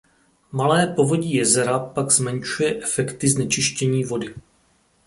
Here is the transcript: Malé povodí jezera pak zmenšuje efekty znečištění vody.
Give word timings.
Malé 0.51 0.87
povodí 0.95 1.33
jezera 1.33 1.79
pak 1.79 2.11
zmenšuje 2.11 2.83
efekty 2.83 3.29
znečištění 3.29 4.03
vody. 4.03 4.35